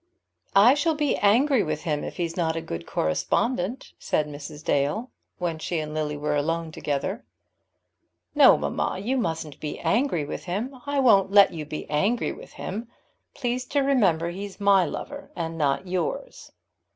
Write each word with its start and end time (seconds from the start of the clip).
"I 0.55 0.73
shall 0.73 0.95
be 0.95 1.15
angry 1.17 1.61
with 1.61 1.83
him 1.83 2.03
if 2.03 2.17
he's 2.17 2.35
not 2.35 2.55
a 2.55 2.59
good 2.61 2.87
correspondent," 2.87 3.93
said 3.99 4.25
Mrs. 4.27 4.63
Dale, 4.63 5.11
when 5.37 5.59
she 5.59 5.77
and 5.77 5.93
Lily 5.93 6.17
were 6.17 6.35
alone 6.35 6.71
together. 6.71 7.23
"No, 8.33 8.57
mamma, 8.57 8.97
you 8.97 9.15
mustn't 9.15 9.59
be 9.59 9.77
angry 9.77 10.25
with 10.25 10.45
him. 10.45 10.75
I 10.87 10.99
won't 10.99 11.31
let 11.31 11.53
you 11.53 11.67
be 11.67 11.87
angry 11.87 12.31
with 12.31 12.53
him. 12.53 12.87
Please 13.35 13.63
to 13.65 13.81
remember 13.81 14.31
he's 14.31 14.59
my 14.59 14.85
lover 14.85 15.29
and 15.35 15.55
not 15.55 15.85
yours." 15.85 16.51